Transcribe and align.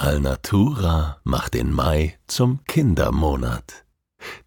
Alnatura 0.00 1.20
macht 1.24 1.54
den 1.54 1.72
Mai 1.72 2.20
zum 2.28 2.64
Kindermonat. 2.66 3.84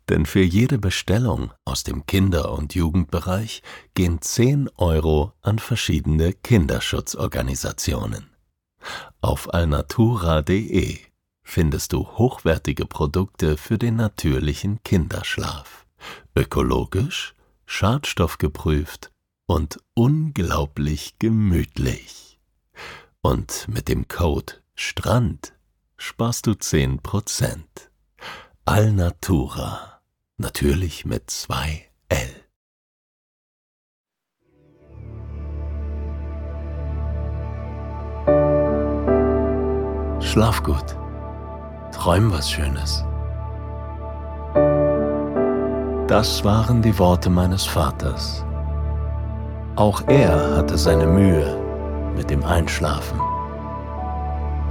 Denn 0.08 0.26
für 0.26 0.42
jede 0.42 0.78
Bestellung 0.78 1.52
aus 1.66 1.84
dem 1.84 2.06
Kinder- 2.06 2.54
und 2.54 2.74
Jugendbereich 2.74 3.62
gehen 3.94 4.22
10 4.22 4.70
Euro 4.78 5.34
an 5.42 5.60
verschiedene 5.60 6.32
Kinderschutzorganisationen. 6.32 8.30
Auf 9.20 9.54
alnatura.de 9.54 11.00
findest 11.44 11.92
du 11.92 12.08
hochwertige 12.08 12.86
Produkte 12.86 13.58
für 13.58 13.78
den 13.78 13.98
natürlichen 13.98 14.82
Kinderschlaf. 14.84 15.86
Ökologisch, 16.34 17.36
schadstoffgeprüft 17.66 19.12
und 19.48 19.80
unglaublich 19.96 21.20
gemütlich. 21.20 22.40
Und 23.22 23.68
mit 23.68 23.90
dem 23.90 24.08
Code 24.08 24.61
STRAND 24.84 25.54
sparst 25.96 26.48
du 26.48 26.54
10%. 26.54 27.60
Alnatura. 28.66 30.02
Natürlich 30.38 31.06
mit 31.06 31.30
zwei 31.30 31.86
L. 32.10 32.18
Schlaf 40.20 40.64
gut. 40.64 40.98
Träum 41.94 42.32
was 42.32 42.50
Schönes. 42.50 43.06
Das 46.08 46.44
waren 46.44 46.82
die 46.82 46.98
Worte 46.98 47.30
meines 47.30 47.66
Vaters. 47.66 48.44
Auch 49.76 50.02
er 50.08 50.58
hatte 50.58 50.80
seine 50.80 51.06
Mühe 51.06 52.12
mit 52.16 52.32
dem 52.32 52.44
Einschlafen. 52.44 53.22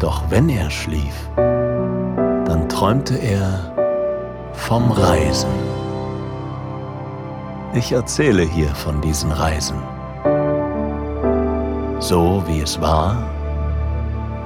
Doch 0.01 0.23
wenn 0.31 0.49
er 0.49 0.71
schlief, 0.71 1.31
dann 1.37 2.69
träumte 2.71 3.17
er 3.17 3.71
vom 4.55 4.91
Reisen. 4.91 5.51
Ich 7.75 7.93
erzähle 7.93 8.43
hier 8.43 8.75
von 8.75 9.01
diesen 9.03 9.31
Reisen. 9.31 9.77
So 11.99 12.43
wie 12.47 12.61
es 12.61 12.81
war 12.81 13.31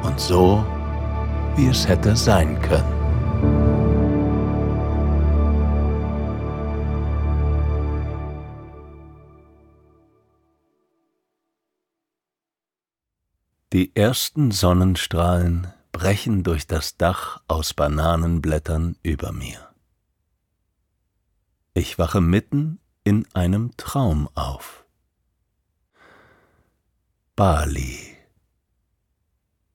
und 0.02 0.18
so 0.18 0.64
wie 1.54 1.68
es 1.68 1.88
hätte 1.88 2.16
sein 2.16 2.60
können. 2.60 2.93
Die 13.74 13.96
ersten 13.96 14.52
Sonnenstrahlen 14.52 15.66
brechen 15.90 16.44
durch 16.44 16.68
das 16.68 16.96
Dach 16.96 17.42
aus 17.48 17.74
Bananenblättern 17.74 18.94
über 19.02 19.32
mir. 19.32 19.68
Ich 21.72 21.98
wache 21.98 22.20
mitten 22.20 22.78
in 23.02 23.26
einem 23.34 23.76
Traum 23.76 24.28
auf. 24.34 24.84
Bali. 27.34 28.16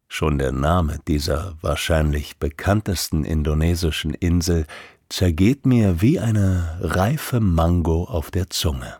Schon 0.08 0.38
der 0.38 0.54
Name 0.54 1.00
dieser 1.06 1.58
wahrscheinlich 1.60 2.38
bekanntesten 2.38 3.26
indonesischen 3.26 4.14
Insel 4.14 4.66
zergeht 5.10 5.66
mir 5.66 6.00
wie 6.00 6.22
eine 6.22 6.80
reife 6.80 7.42
Mango 7.42 8.06
auf 8.06 8.32
der 8.32 8.50
Zunge. 8.50 8.96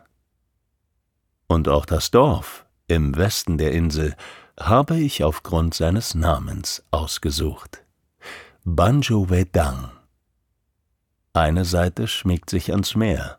Und 1.46 1.68
auch 1.68 1.86
das 1.86 2.10
Dorf 2.10 2.66
im 2.86 3.16
Westen 3.16 3.56
der 3.56 3.72
Insel 3.72 4.14
habe 4.60 4.98
ich 4.98 5.24
aufgrund 5.24 5.74
seines 5.74 6.14
Namens 6.14 6.84
ausgesucht. 6.90 7.82
Banjo 8.64 9.30
Wedang. 9.30 9.90
Eine 11.32 11.64
Seite 11.64 12.06
schmiegt 12.06 12.50
sich 12.50 12.70
ans 12.70 12.94
Meer, 12.94 13.38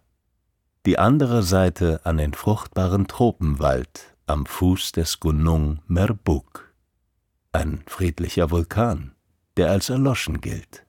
die 0.86 0.98
andere 0.98 1.44
Seite 1.44 2.02
an 2.06 2.18
den 2.18 2.34
fruchtbaren 2.34 3.08
Tropenwald 3.08 4.16
am 4.26 4.48
Fuß 4.48 4.94
des 4.94 5.20
Gunung 5.20 5.80
Merbuk, 5.88 6.74
ein 7.52 7.84
friedlicher 7.86 8.50
Vulkan, 8.50 9.14
der 9.58 9.70
als 9.70 9.90
erloschen 9.90 10.42
gilt. 10.42 10.86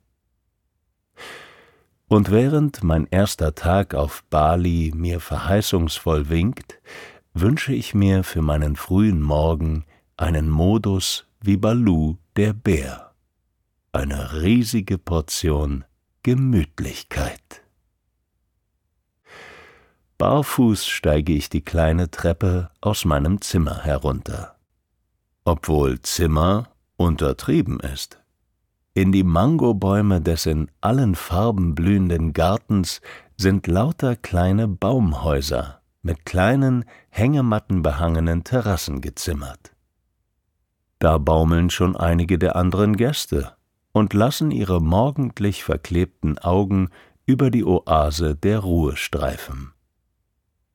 Und 2.08 2.30
während 2.30 2.82
mein 2.82 3.06
erster 3.10 3.54
Tag 3.54 3.94
auf 3.94 4.24
Bali 4.30 4.92
mir 4.94 5.20
verheißungsvoll 5.20 6.30
winkt, 6.30 6.80
wünsche 7.34 7.74
ich 7.74 7.94
mir 7.94 8.24
für 8.24 8.42
meinen 8.42 8.76
frühen 8.76 9.20
Morgen 9.20 9.84
einen 10.16 10.50
Modus 10.50 11.26
wie 11.40 11.56
Balu 11.56 12.16
der 12.36 12.52
Bär, 12.52 13.12
eine 13.92 14.42
riesige 14.42 14.98
Portion 14.98 15.84
Gemütlichkeit. 16.22 17.62
Barfuß 20.18 20.86
steige 20.86 21.32
ich 21.32 21.48
die 21.48 21.62
kleine 21.62 22.10
Treppe 22.10 22.70
aus 22.80 23.04
meinem 23.04 23.40
Zimmer 23.40 23.82
herunter. 23.82 24.56
Obwohl 25.44 26.00
Zimmer 26.02 26.68
untertrieben 26.96 27.80
ist. 27.80 28.20
In 28.94 29.10
die 29.10 29.24
Mangobäume 29.24 30.20
des 30.20 30.46
in 30.46 30.70
allen 30.80 31.16
Farben 31.16 31.74
blühenden 31.74 32.32
Gartens 32.34 33.00
sind 33.36 33.66
lauter 33.66 34.14
kleine 34.14 34.68
Baumhäuser 34.68 35.80
mit 36.02 36.24
kleinen, 36.24 36.84
hängemattenbehangenen 37.10 38.44
Terrassen 38.44 39.00
gezimmert. 39.00 39.72
Da 41.02 41.18
baumeln 41.18 41.68
schon 41.68 41.96
einige 41.96 42.38
der 42.38 42.54
anderen 42.54 42.96
Gäste 42.96 43.56
und 43.90 44.14
lassen 44.14 44.52
ihre 44.52 44.80
morgendlich 44.80 45.64
verklebten 45.64 46.38
Augen 46.38 46.90
über 47.26 47.50
die 47.50 47.64
Oase 47.64 48.36
der 48.36 48.60
Ruhe 48.60 48.96
streifen. 48.96 49.72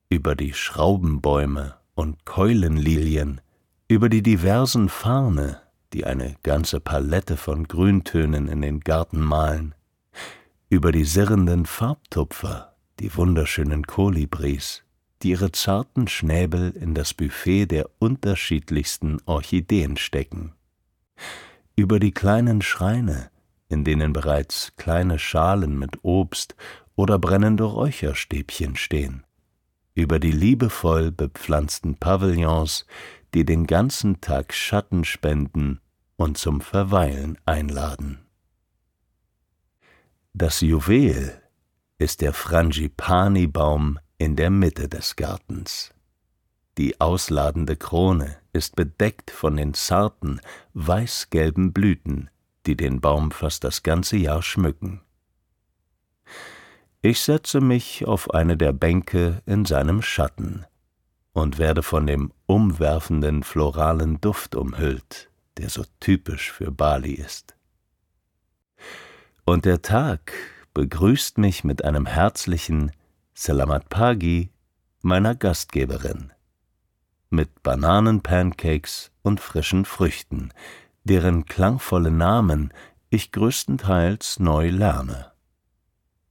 Über 0.09 0.35
die 0.35 0.51
Schraubenbäume 0.51 1.75
und 1.95 2.25
Keulenlilien, 2.25 3.39
über 3.87 4.09
die 4.09 4.21
diversen 4.21 4.89
Farne, 4.89 5.61
die 5.93 6.03
eine 6.03 6.35
ganze 6.43 6.81
Palette 6.81 7.37
von 7.37 7.65
Grüntönen 7.65 8.49
in 8.49 8.61
den 8.61 8.81
Garten 8.81 9.21
malen, 9.21 9.75
über 10.67 10.91
die 10.91 11.05
sirrenden 11.05 11.65
Farbtupfer, 11.65 12.75
die 12.99 13.15
wunderschönen 13.15 13.87
Kolibris, 13.87 14.83
die 15.21 15.29
ihre 15.31 15.51
zarten 15.51 16.07
Schnäbel 16.07 16.71
in 16.71 16.93
das 16.93 17.13
Buffet 17.13 17.65
der 17.67 17.89
unterschiedlichsten 17.99 19.19
Orchideen 19.25 19.97
stecken, 19.97 20.53
über 21.75 21.99
die 21.99 22.11
kleinen 22.11 22.61
Schreine, 22.61 23.29
in 23.69 23.83
denen 23.83 24.13
bereits 24.13 24.73
kleine 24.77 25.19
Schalen 25.19 25.77
mit 25.77 26.03
Obst 26.03 26.55
oder 26.95 27.19
brennende 27.19 27.63
Räucherstäbchen 27.63 28.75
stehen, 28.75 29.23
über 29.93 30.19
die 30.19 30.31
liebevoll 30.31 31.11
bepflanzten 31.11 31.95
Pavillons, 31.95 32.85
die 33.33 33.45
den 33.45 33.67
ganzen 33.67 34.21
Tag 34.21 34.53
Schatten 34.53 35.03
spenden 35.03 35.79
und 36.15 36.37
zum 36.37 36.61
Verweilen 36.61 37.37
einladen. 37.45 38.19
Das 40.33 40.61
Juwel 40.61 41.41
ist 41.97 42.21
der 42.21 42.33
Frangipani-Baum 42.33 43.99
in 44.17 44.35
der 44.35 44.49
Mitte 44.49 44.89
des 44.89 45.15
Gartens. 45.15 45.93
Die 46.77 46.99
ausladende 46.99 47.75
Krone 47.75 48.37
ist 48.53 48.75
bedeckt 48.75 49.31
von 49.31 49.57
den 49.57 49.73
zarten, 49.73 50.41
weißgelben 50.73 51.73
Blüten, 51.73 52.29
die 52.65 52.75
den 52.75 53.01
Baum 53.01 53.31
fast 53.31 53.63
das 53.63 53.83
ganze 53.83 54.17
Jahr 54.17 54.41
schmücken. 54.41 55.01
Ich 57.01 57.21
setze 57.21 57.61
mich 57.61 58.05
auf 58.05 58.33
eine 58.33 58.57
der 58.57 58.73
Bänke 58.73 59.41
in 59.45 59.65
seinem 59.65 60.01
Schatten 60.01 60.65
und 61.33 61.59
werde 61.59 61.83
von 61.83 62.07
dem 62.07 62.31
umwerfenden 62.47 63.43
floralen 63.43 64.19
Duft 64.19 64.55
umhüllt, 64.55 65.29
der 65.57 65.69
so 65.69 65.83
typisch 65.99 66.51
für 66.51 66.71
Bali 66.71 67.13
ist. 67.13 67.55
Und 69.45 69.65
der 69.65 69.81
Tag 69.81 70.33
begrüßt 70.73 71.37
mich 71.37 71.63
mit 71.63 71.85
einem 71.85 72.05
herzlichen 72.05 72.91
Selamat 73.39 73.87
Pagi 73.89 74.49
meiner 75.03 75.35
Gastgeberin 75.35 76.31
mit 77.29 77.61
Bananenpancakes 77.61 79.11
und 79.21 79.39
frischen 79.39 79.85
Früchten, 79.85 80.51
deren 81.03 81.45
klangvolle 81.45 82.09
Namen 82.09 82.73
ich 83.11 83.31
größtenteils 83.31 84.39
neu 84.39 84.71
lerne. 84.71 85.33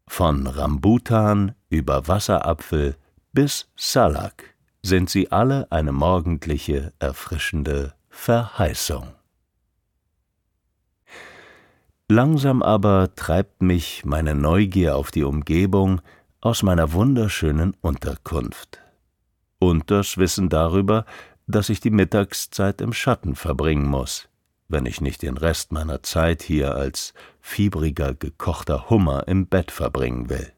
Von 0.08 0.48
Rambutan 0.48 1.54
über 1.68 2.08
Wasserapfel 2.08 2.96
bis 3.32 3.70
Salak 3.76 4.56
sind 4.82 5.08
sie 5.08 5.30
alle 5.30 5.70
eine 5.70 5.92
morgendliche, 5.92 6.92
erfrischende 6.98 7.94
Verheißung. 8.08 9.12
Langsam 12.08 12.64
aber 12.64 13.14
treibt 13.14 13.62
mich 13.62 14.04
meine 14.04 14.34
Neugier 14.34 14.96
auf 14.96 15.12
die 15.12 15.22
Umgebung 15.22 16.00
aus 16.46 16.62
meiner 16.62 16.92
wunderschönen 16.92 17.74
Unterkunft. 17.80 18.80
Und 19.58 19.90
das 19.90 20.16
Wissen 20.16 20.48
darüber, 20.48 21.04
dass 21.48 21.70
ich 21.70 21.80
die 21.80 21.90
Mittagszeit 21.90 22.80
im 22.80 22.92
Schatten 22.92 23.34
verbringen 23.34 23.86
muss, 23.88 24.28
wenn 24.68 24.86
ich 24.86 25.00
nicht 25.00 25.22
den 25.22 25.38
Rest 25.38 25.72
meiner 25.72 26.04
Zeit 26.04 26.42
hier 26.42 26.76
als 26.76 27.14
fiebriger, 27.40 28.14
gekochter 28.14 28.88
Hummer 28.90 29.26
im 29.26 29.48
Bett 29.48 29.72
verbringen 29.72 30.30
will. 30.30 30.52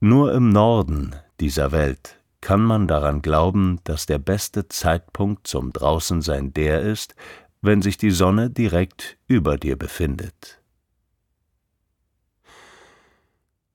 Nur 0.00 0.32
im 0.32 0.48
Norden 0.48 1.14
dieser 1.38 1.70
Welt 1.70 2.22
kann 2.40 2.62
man 2.62 2.88
daran 2.88 3.20
glauben, 3.20 3.80
dass 3.84 4.06
der 4.06 4.18
beste 4.18 4.66
Zeitpunkt 4.68 5.46
zum 5.46 5.74
Draußensein 5.74 6.54
der 6.54 6.80
ist, 6.80 7.14
wenn 7.60 7.82
sich 7.82 7.98
die 7.98 8.12
Sonne 8.12 8.48
direkt 8.48 9.18
über 9.26 9.58
dir 9.58 9.76
befindet. 9.76 10.59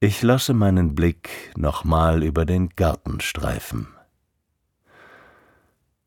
Ich 0.05 0.21
lasse 0.21 0.53
meinen 0.53 0.93
Blick 0.93 1.51
nochmal 1.57 2.21
über 2.21 2.45
den 2.45 2.69
Garten 2.69 3.21
streifen. 3.21 3.87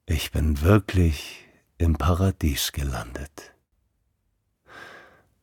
Ich 0.07 0.31
bin 0.31 0.63
wirklich 0.63 1.49
im 1.79 1.97
Paradies 1.97 2.71
gelandet. 2.71 3.57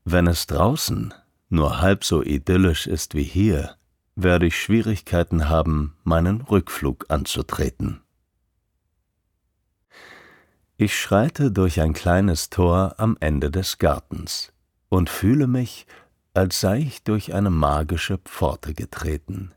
Wenn 0.06 0.26
es 0.26 0.48
draußen 0.48 1.14
nur 1.50 1.82
halb 1.82 2.06
so 2.06 2.24
idyllisch 2.24 2.88
ist 2.88 3.14
wie 3.14 3.24
hier, 3.24 3.76
werde 4.16 4.46
ich 4.46 4.58
Schwierigkeiten 4.58 5.50
haben, 5.50 5.98
meinen 6.06 6.40
Rückflug 6.40 7.08
anzutreten. 7.10 8.04
Ich 10.78 10.98
schreite 10.98 11.52
durch 11.52 11.82
ein 11.82 11.92
kleines 11.92 12.50
Tor 12.50 12.96
am 13.00 13.18
Ende 13.20 13.52
des 13.52 13.80
Gartens 13.80 14.54
und 14.88 15.10
fühle 15.10 15.48
mich, 15.48 15.88
als 16.36 16.60
sei 16.60 16.80
ich 16.80 17.04
durch 17.04 17.34
eine 17.34 17.50
magische 17.50 18.18
Pforte 18.18 18.74
getreten. 18.74 19.54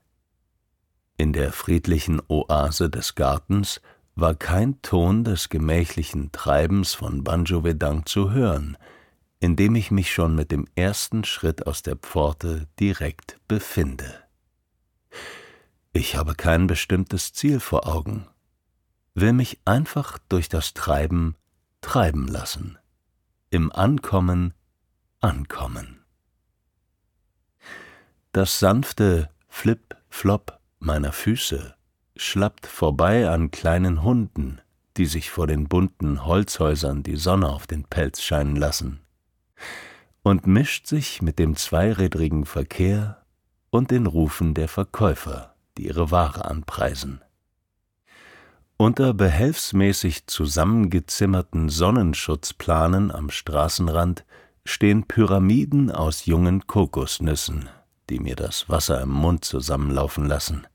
In 1.16 1.32
der 1.32 1.52
friedlichen 1.52 2.22
Oase 2.28 2.88
des 2.88 3.16
Gartens 3.16 3.80
war 4.14 4.34
kein 4.34 4.80
Ton 4.82 5.24
des 5.24 5.48
gemächlichen 5.48 6.30
Treibens 6.32 6.94
von 6.94 7.24
Banjo 7.24 7.64
Vedang 7.64 8.06
zu 8.06 8.30
hören, 8.30 8.76
in 9.40 9.56
dem 9.56 9.74
ich 9.74 9.90
mich 9.90 10.12
schon 10.12 10.34
mit 10.34 10.50
dem 10.50 10.66
ersten 10.74 11.24
Schritt 11.24 11.66
aus 11.66 11.82
der 11.82 11.96
Pforte 11.96 12.66
direkt 12.78 13.38
befinde. 13.48 14.22
Ich 15.92 16.16
habe 16.16 16.34
kein 16.34 16.66
bestimmtes 16.66 17.32
Ziel 17.32 17.60
vor 17.60 17.88
Augen, 17.88 18.26
will 19.14 19.32
mich 19.32 19.58
einfach 19.64 20.18
durch 20.28 20.48
das 20.48 20.74
Treiben 20.74 21.34
treiben 21.80 22.28
lassen, 22.28 22.78
im 23.50 23.72
Ankommen 23.72 24.54
ankommen. 25.20 25.97
Das 28.32 28.58
sanfte 28.58 29.30
Flip-Flop 29.48 30.58
meiner 30.80 31.12
Füße 31.12 31.74
schlappt 32.16 32.66
vorbei 32.66 33.28
an 33.28 33.50
kleinen 33.50 34.02
Hunden, 34.02 34.60
die 34.96 35.06
sich 35.06 35.30
vor 35.30 35.46
den 35.46 35.68
bunten 35.68 36.26
Holzhäusern 36.26 37.02
die 37.02 37.16
Sonne 37.16 37.48
auf 37.48 37.66
den 37.66 37.84
Pelz 37.84 38.20
scheinen 38.20 38.56
lassen, 38.56 39.00
und 40.22 40.46
mischt 40.46 40.86
sich 40.86 41.22
mit 41.22 41.38
dem 41.38 41.56
zweirädrigen 41.56 42.44
Verkehr 42.44 43.22
und 43.70 43.90
den 43.90 44.06
Rufen 44.06 44.54
der 44.54 44.68
Verkäufer, 44.68 45.54
die 45.76 45.86
ihre 45.86 46.10
Ware 46.10 46.44
anpreisen. 46.44 47.22
Unter 48.76 49.14
behelfsmäßig 49.14 50.26
zusammengezimmerten 50.26 51.68
Sonnenschutzplanen 51.68 53.10
am 53.10 53.30
Straßenrand 53.30 54.24
stehen 54.64 55.04
Pyramiden 55.08 55.90
aus 55.90 56.26
jungen 56.26 56.66
Kokosnüssen, 56.66 57.68
die 58.08 58.20
mir 58.20 58.36
das 58.36 58.68
Wasser 58.68 59.00
im 59.02 59.10
Mund 59.10 59.44
zusammenlaufen 59.44 60.26
lassen. 60.26 60.66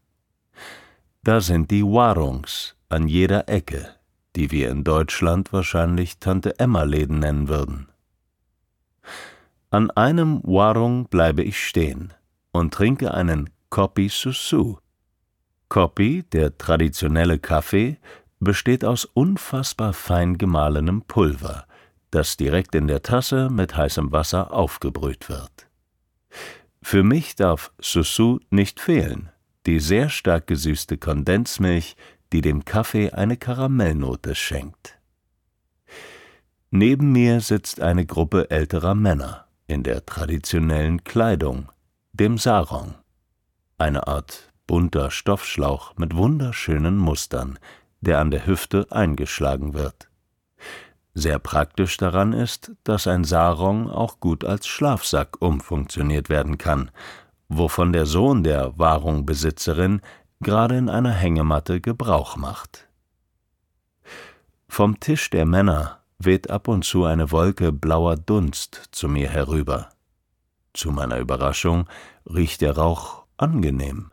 Da 1.24 1.42
sind 1.42 1.72
die 1.72 1.84
Warungs 1.84 2.76
an 2.90 3.08
jeder 3.08 3.48
Ecke, 3.50 3.96
die 4.36 4.52
wir 4.52 4.70
in 4.70 4.84
Deutschland 4.84 5.54
wahrscheinlich 5.54 6.20
Tante-Emma-Läden 6.20 7.20
nennen 7.20 7.48
würden. 7.48 7.88
An 9.70 9.90
einem 9.92 10.42
Warung 10.44 11.08
bleibe 11.08 11.44
ich 11.44 11.66
stehen 11.66 12.14
und 12.52 12.74
trinke 12.74 13.14
einen 13.14 13.50
Kopi 13.70 14.10
Susu. 14.10 14.78
Kopi, 15.70 16.24
der 16.32 16.58
traditionelle 16.58 17.40
Kaffee, 17.40 17.98
besteht 18.40 18.86
aus 18.86 19.06
unfassbar 19.06 19.94
fein 19.94 20.38
gemahlenem 20.38 21.02
Pulver, 21.04 21.66
das 22.12 22.38
direkt 22.38 22.76
in 22.76 22.88
der 22.88 23.02
Tasse 23.02 23.50
mit 23.50 23.76
heißem 23.76 24.12
Wasser 24.12 24.54
aufgebrüht 24.54 25.30
wird. 25.30 25.68
Für 26.84 27.04
mich 27.04 27.36
darf 27.36 27.72
Susu 27.80 28.40
nicht 28.50 28.80
fehlen, 28.80 29.30
die 29.66 29.80
sehr 29.80 30.10
stark 30.10 30.48
gesüßte 30.48 30.98
Kondensmilch, 30.98 31.96
die 32.34 32.42
dem 32.42 32.66
Kaffee 32.66 33.12
eine 33.12 33.38
Karamellnote 33.38 34.36
schenkt. 34.36 35.00
Neben 36.72 37.12
mir 37.14 37.40
sitzt 37.40 37.80
eine 37.80 38.06
Gruppe 38.06 38.50
älterer 38.52 38.96
Männer 38.96 39.48
in 39.66 39.84
der 39.84 40.06
traditionellen 40.06 41.04
Kleidung, 41.06 41.72
dem 42.12 42.38
Sarong, 42.38 42.96
eine 43.78 44.08
Art 44.08 44.52
bunter 44.68 45.10
Stoffschlauch 45.10 45.96
mit 45.96 46.16
wunderschönen 46.16 46.98
Mustern, 46.98 47.60
der 48.02 48.20
an 48.20 48.30
der 48.30 48.46
Hüfte 48.46 48.88
eingeschlagen 48.90 49.74
wird. 49.74 50.10
Sehr 51.16 51.38
praktisch 51.38 51.98
daran 51.98 52.34
ist, 52.34 52.72
dass 52.84 53.06
ein 53.06 53.24
Sarong 53.24 53.90
auch 53.90 54.20
gut 54.20 54.44
als 54.44 54.66
Schlafsack 54.68 55.42
umfunktioniert 55.42 56.30
werden 56.30 56.58
kann, 56.58 56.90
wovon 57.50 57.94
der 57.94 58.08
Sohn 58.08 58.44
der 58.44 58.78
Wahrungbesitzerin 58.80 60.02
gerade 60.40 60.76
in 60.78 60.90
einer 60.90 61.12
Hängematte 61.12 61.82
Gebrauch 61.82 62.36
macht. 62.36 62.88
Vom 64.68 65.00
Tisch 65.00 65.30
der 65.30 65.46
Männer 65.46 66.00
weht 66.18 66.50
ab 66.50 66.68
und 66.68 66.84
zu 66.84 67.06
eine 67.06 67.32
Wolke 67.32 67.72
blauer 67.72 68.16
Dunst 68.18 68.90
zu 68.92 69.08
mir 69.08 69.30
herüber. 69.30 69.90
Zu 70.74 70.92
meiner 70.92 71.20
Überraschung 71.20 71.88
riecht 72.26 72.62
der 72.62 72.76
Rauch 72.76 73.26
angenehm, 73.38 74.12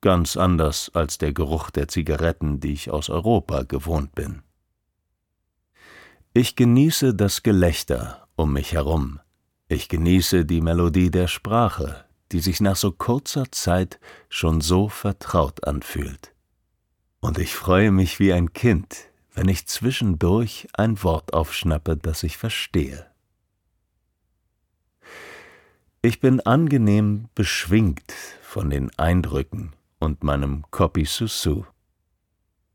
ganz 0.00 0.36
anders 0.36 0.92
als 0.94 1.18
der 1.18 1.32
Geruch 1.32 1.70
der 1.70 1.88
Zigaretten, 1.88 2.60
die 2.60 2.72
ich 2.72 2.90
aus 2.92 3.10
Europa 3.10 3.64
gewohnt 3.64 4.14
bin. 4.14 4.42
Ich 6.36 6.54
genieße 6.54 7.14
das 7.14 7.42
Gelächter 7.42 8.28
um 8.36 8.52
mich 8.52 8.74
herum, 8.74 9.20
ich 9.68 9.88
genieße 9.88 10.44
die 10.44 10.60
Melodie 10.60 11.10
der 11.10 11.28
Sprache, 11.28 12.04
die 12.30 12.40
sich 12.40 12.60
nach 12.60 12.76
so 12.76 12.92
kurzer 12.92 13.50
Zeit 13.52 13.98
schon 14.28 14.60
so 14.60 14.90
vertraut 14.90 15.66
anfühlt. 15.66 16.34
Und 17.20 17.38
ich 17.38 17.54
freue 17.54 17.90
mich 17.90 18.20
wie 18.20 18.34
ein 18.34 18.52
Kind, 18.52 19.08
wenn 19.32 19.48
ich 19.48 19.66
zwischendurch 19.66 20.68
ein 20.74 21.02
Wort 21.02 21.32
aufschnappe, 21.32 21.96
das 21.96 22.22
ich 22.22 22.36
verstehe. 22.36 23.06
Ich 26.02 26.20
bin 26.20 26.42
angenehm 26.42 27.30
beschwingt 27.34 28.12
von 28.42 28.68
den 28.68 28.90
Eindrücken 28.98 29.72
und 30.00 30.22
meinem 30.22 30.66
Kopi 30.70 31.06
Susu. 31.06 31.64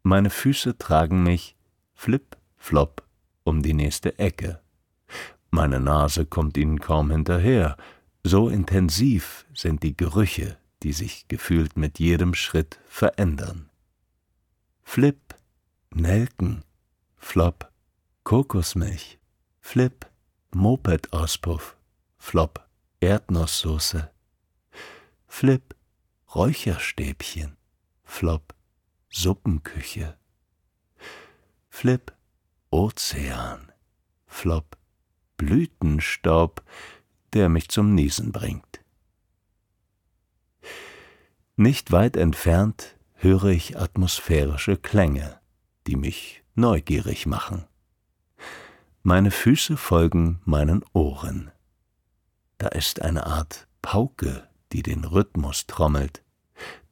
Meine 0.02 0.32
Füße 0.32 0.80
tragen 0.80 1.22
mich 1.22 1.56
flip 1.94 2.38
flop 2.58 3.04
um 3.44 3.62
die 3.62 3.74
nächste 3.74 4.18
Ecke. 4.20 4.62
Meine 5.50 5.80
Nase 5.80 6.26
kommt 6.26 6.58
ihnen 6.58 6.80
kaum 6.80 7.12
hinterher, 7.12 7.78
so 8.24 8.50
intensiv 8.50 9.46
sind 9.54 9.84
die 9.84 9.98
Gerüche, 9.98 10.58
die 10.84 10.94
sich 10.94 11.28
gefühlt 11.28 11.78
mit 11.78 12.00
jedem 12.00 12.34
Schritt 12.34 12.80
verändern. 12.88 13.70
Flip, 14.84 15.36
Nelken, 15.94 16.64
Flop, 17.18 17.72
Kokosmilch, 18.24 19.20
Flip, 19.60 20.06
Moped-Auspuff, 20.54 21.78
Flop, 22.18 22.68
Erdnusssoße, 23.00 24.12
Flip, 25.28 25.76
Räucherstäbchen, 26.34 27.58
Flop, 28.04 28.54
Suppenküche, 29.10 30.18
Flip, 31.70 32.12
Ozean, 32.72 33.72
Flop, 34.28 34.78
Blütenstaub, 35.36 36.64
der 37.34 37.50
mich 37.50 37.68
zum 37.68 37.94
Niesen 37.94 38.32
bringt. 38.32 38.82
Nicht 41.58 41.92
weit 41.92 42.16
entfernt 42.16 42.98
höre 43.14 43.46
ich 43.46 43.78
atmosphärische 43.78 44.78
Klänge, 44.78 45.40
die 45.86 45.98
mich 45.98 46.44
neugierig 46.56 47.26
machen. 47.26 47.66
Meine 49.04 49.32
Füße 49.32 49.76
folgen 49.76 50.42
meinen 50.46 50.86
Ohren. 50.94 51.52
Da 52.58 52.70
ist 52.70 53.02
eine 53.02 53.26
Art 53.26 53.68
Pauke, 53.82 54.48
die 54.72 54.82
den 54.82 55.04
Rhythmus 55.04 55.68
trommelt. 55.68 56.24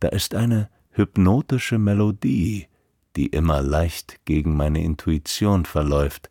Da 0.01 0.09
ist 0.09 0.35
eine 0.35 0.69
hypnotische 0.91 1.77
Melodie, 1.77 2.67
die 3.15 3.27
immer 3.27 3.61
leicht 3.61 4.25
gegen 4.25 4.55
meine 4.55 4.83
Intuition 4.83 5.65
verläuft, 5.65 6.29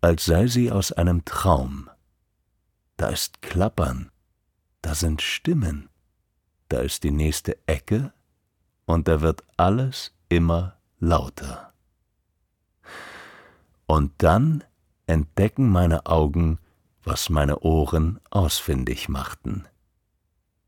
als 0.00 0.24
sei 0.24 0.46
sie 0.46 0.70
aus 0.70 0.92
einem 0.92 1.24
Traum 1.24 1.88
da 3.02 3.08
ist 3.08 3.42
Klappern, 3.42 4.12
da 4.80 4.94
sind 4.94 5.22
Stimmen, 5.22 5.88
da 6.68 6.78
ist 6.82 7.02
die 7.02 7.10
nächste 7.10 7.58
Ecke 7.66 8.12
und 8.84 9.08
da 9.08 9.20
wird 9.20 9.42
alles 9.56 10.14
immer 10.28 10.76
lauter. 11.00 11.72
Und 13.86 14.12
dann 14.18 14.62
entdecken 15.06 15.68
meine 15.68 16.06
Augen, 16.06 16.60
was 17.02 17.28
meine 17.28 17.58
Ohren 17.58 18.20
ausfindig 18.30 19.08
machten. 19.08 19.66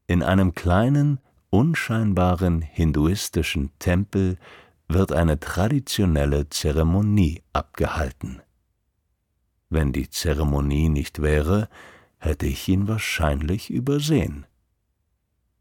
In 0.09 0.25
einem 0.25 0.57
kleinen, 0.57 1.21
unscheinbaren 1.51 2.63
hinduistischen 2.63 3.71
Tempel 3.79 4.39
wird 4.89 5.13
eine 5.13 5.41
traditionelle 5.41 6.49
Zeremonie 6.51 7.43
abgehalten. 7.53 8.43
Wenn 9.71 9.93
die 9.93 10.11
Zeremonie 10.11 10.89
nicht 10.89 11.23
wäre, 11.23 11.69
hätte 12.19 12.47
ich 12.47 12.69
ihn 12.69 12.87
wahrscheinlich 12.89 13.71
übersehen. 13.71 14.47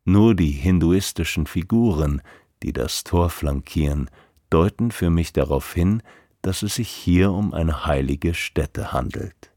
Nur 0.06 0.36
die 0.36 0.51
hinduistischen 0.51 1.48
Figuren, 1.48 2.22
die 2.62 2.74
das 2.74 3.03
Tor 3.03 3.30
flankieren, 3.30 4.10
deuten 4.50 4.92
für 4.92 5.10
mich 5.10 5.34
darauf 5.34 5.74
hin, 5.74 6.03
dass 6.42 6.62
es 6.62 6.75
sich 6.75 6.89
hier 6.89 7.32
um 7.32 7.53
eine 7.53 7.86
heilige 7.86 8.34
Stätte 8.34 8.92
handelt. 8.92 9.51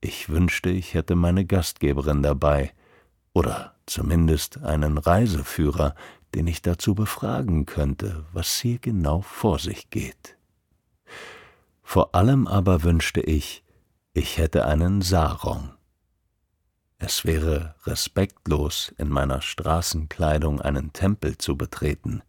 Ich 0.00 0.28
wünschte, 0.28 0.70
ich 0.70 0.94
hätte 0.94 1.14
meine 1.14 1.46
Gastgeberin 1.46 2.22
dabei 2.22 2.72
oder 3.32 3.76
zumindest 3.86 4.58
einen 4.58 4.98
Reiseführer, 4.98 5.94
den 6.36 6.46
ich 6.46 6.60
dazu 6.60 6.94
befragen 6.94 7.64
könnte, 7.64 8.26
was 8.34 8.60
hier 8.60 8.78
genau 8.78 9.22
vor 9.22 9.58
sich 9.58 9.88
geht. 9.88 10.36
Vor 11.82 12.14
allem 12.14 12.46
aber 12.46 12.82
wünschte 12.82 13.22
ich, 13.22 13.64
ich 14.12 14.36
hätte 14.36 14.66
einen 14.66 15.00
Sarong. 15.00 15.70
Es 16.98 17.24
wäre 17.24 17.74
respektlos, 17.84 18.94
in 18.98 19.08
meiner 19.08 19.40
Straßenkleidung 19.40 20.60
einen 20.60 20.92
Tempel 20.92 21.38
zu 21.38 21.56
betreten. 21.56 22.22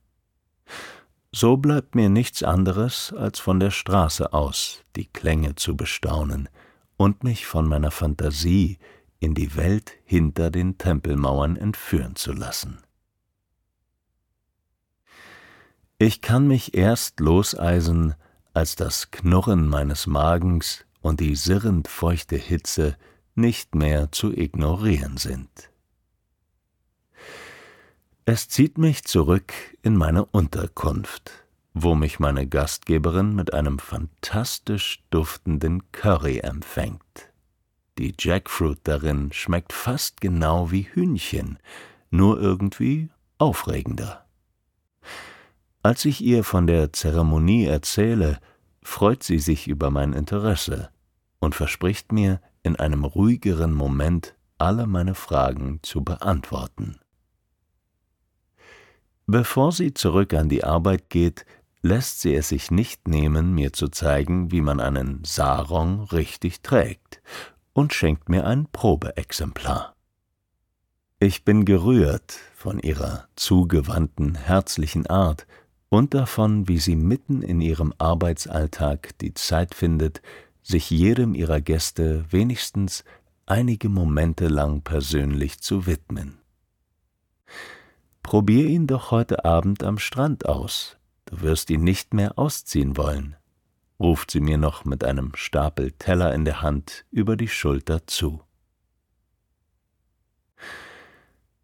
So 1.34 1.58
bleibt 1.58 1.94
mir 1.94 2.08
nichts 2.08 2.44
anderes, 2.44 3.12
als 3.12 3.40
von 3.40 3.60
der 3.60 3.72
Straße 3.72 4.32
aus 4.32 4.84
die 4.96 5.08
Klänge 5.08 5.56
zu 5.56 5.76
bestaunen 5.76 6.48
und 6.96 7.26
mich 7.26 7.46
von 7.46 7.68
meiner 7.68 7.92
Fantasie 7.92 8.80
in 9.20 9.34
die 9.34 9.58
Welt 9.58 9.92
hinter 10.06 10.50
den 10.50 10.78
Tempelmauern 10.78 11.58
entführen 11.58 12.16
zu 12.16 12.32
lassen. 12.32 12.80
Ich 16.00 16.22
kann 16.22 16.48
mich 16.48 16.76
erst 16.76 17.20
loseisen, 17.20 18.14
als 18.54 18.76
das 18.76 19.10
Knurren 19.10 19.68
meines 19.68 20.06
Magens 20.06 20.86
und 21.02 21.20
die 21.20 21.36
sirrend 21.36 21.88
feuchte 21.88 22.36
Hitze 22.36 22.96
nicht 23.34 23.74
mehr 23.74 24.12
zu 24.12 24.32
ignorieren 24.32 25.18
sind. 25.18 25.50
Es 28.26 28.48
zieht 28.48 28.78
mich 28.78 29.06
zurück 29.06 29.54
in 29.82 29.96
meine 29.96 30.26
Unterkunft, 30.26 31.32
wo 31.74 31.96
mich 31.96 32.20
meine 32.20 32.46
Gastgeberin 32.46 33.34
mit 33.34 33.56
einem 33.56 33.80
fantastisch 33.80 35.04
duftenden 35.10 35.92
Curry 35.94 36.40
empfängt. 36.40 37.32
Die 37.98 38.14
Jackfruit 38.20 38.82
darin 38.84 39.32
schmeckt 39.34 39.74
fast 39.74 40.22
genau 40.22 40.70
wie 40.70 40.84
Hühnchen, 40.84 41.58
nur 42.12 42.40
irgendwie 42.40 43.10
aufregender. 43.40 44.27
Als 45.88 46.04
ich 46.04 46.20
ihr 46.20 46.44
von 46.44 46.68
der 46.68 46.92
Zeremonie 46.92 47.64
erzähle, 47.64 48.40
freut 48.84 49.24
sie 49.24 49.40
sich 49.40 49.70
über 49.70 49.90
mein 49.90 50.12
Interesse 50.12 50.90
und 51.40 51.56
verspricht 51.56 52.12
mir, 52.12 52.42
in 52.62 52.76
einem 52.76 53.06
ruhigeren 53.06 53.74
Moment 53.74 54.36
alle 54.58 54.86
meine 54.86 55.16
Fragen 55.16 55.80
zu 55.84 56.04
beantworten. 56.04 57.00
Bevor 59.28 59.72
sie 59.72 59.94
zurück 59.94 60.34
an 60.34 60.50
die 60.50 60.66
Arbeit 60.66 61.10
geht, 61.10 61.46
lässt 61.82 62.20
sie 62.20 62.36
es 62.36 62.50
sich 62.50 62.70
nicht 62.70 63.08
nehmen, 63.08 63.54
mir 63.54 63.72
zu 63.72 63.88
zeigen, 63.88 64.52
wie 64.52 64.60
man 64.60 64.82
einen 64.82 65.24
Sarong 65.24 66.02
richtig 66.02 66.64
trägt, 66.64 67.22
und 67.72 67.94
schenkt 67.94 68.28
mir 68.28 68.46
ein 68.46 68.68
Probeexemplar. 68.74 69.96
Ich 71.22 71.46
bin 71.46 71.64
gerührt 71.64 72.34
von 72.58 72.78
ihrer 72.78 73.30
zugewandten, 73.38 74.36
herzlichen 74.36 75.08
Art 75.08 75.48
und 75.90 76.14
davon, 76.14 76.68
wie 76.68 76.80
sie 76.80 76.96
mitten 76.96 77.42
in 77.42 77.62
ihrem 77.62 77.94
Arbeitsalltag 77.98 79.18
die 79.20 79.34
Zeit 79.34 79.74
findet, 79.74 80.22
sich 80.62 80.90
jedem 80.90 81.34
ihrer 81.34 81.62
Gäste 81.62 82.26
wenigstens 82.30 83.04
einige 83.46 83.88
Momente 83.88 84.48
lang 84.48 84.82
persönlich 84.82 85.62
zu 85.62 85.86
widmen. 85.86 86.40
Probier 88.22 88.66
ihn 88.66 88.88
doch 88.88 89.12
heute 89.12 89.46
Abend 89.46 89.84
am 89.84 89.98
Strand 89.98 90.46
aus, 90.46 90.98
du 91.26 91.42
wirst 91.42 91.70
ihn 91.70 91.84
nicht 91.84 92.14
mehr 92.14 92.38
ausziehen 92.38 92.98
wollen, 92.98 93.38
ruft 94.00 94.32
sie 94.32 94.42
mir 94.42 94.58
noch 94.58 94.84
mit 94.84 95.06
einem 95.06 95.32
Stapel 95.36 95.94
Teller 95.94 96.34
in 96.34 96.44
der 96.44 96.62
Hand 96.62 97.06
über 97.12 97.38
die 97.38 97.48
Schulter 97.48 98.06
zu. 98.06 98.42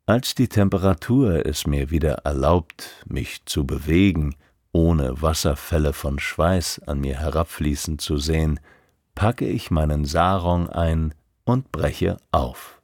Als 0.05 0.35
die 0.35 0.49
Temperatur 0.49 1.45
es 1.45 1.65
mir 1.65 1.89
wieder 1.89 2.25
erlaubt, 2.25 3.05
mich 3.05 3.45
zu 3.45 3.65
bewegen, 3.65 4.35
ohne 4.73 5.21
Wasserfälle 5.21 5.93
von 5.93 6.19
Schweiß 6.19 6.81
an 6.87 6.99
mir 6.99 7.19
herabfließen 7.21 7.99
zu 7.99 8.17
sehen, 8.17 8.59
packe 9.15 9.47
ich 9.47 9.71
meinen 9.71 10.03
Sarong 10.03 10.67
ein 10.67 11.13
und 11.45 11.71
breche 11.71 12.17
auf. 12.31 12.81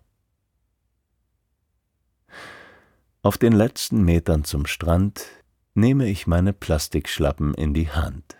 Auf 3.21 3.37
den 3.37 3.51
letzten 3.51 4.03
Metern 4.03 4.45
zum 4.45 4.65
Strand 4.65 5.25
nehme 5.73 6.07
ich 6.07 6.25
meine 6.25 6.53
Plastikschlappen 6.53 7.53
in 7.53 7.73
die 7.73 7.91
Hand. 7.91 8.37